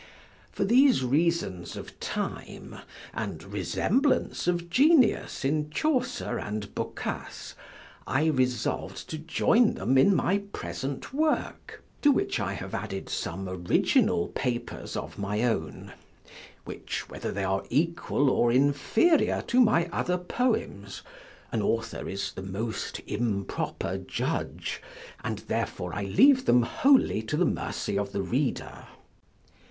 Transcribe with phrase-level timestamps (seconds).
[0.51, 2.77] For these reasons of time,
[3.13, 7.53] and resemblance of genius in Chaucer and Boccace,
[8.07, 13.47] I resolv'd to join them in my present work; to which I have added some
[13.47, 15.93] original papers of my own;
[16.65, 21.03] which, whether they are equal or inferior to my other poems,
[21.51, 24.81] an author is the most improper judge,
[25.23, 28.87] and therefore I leave them wholly to the mercy of the reader.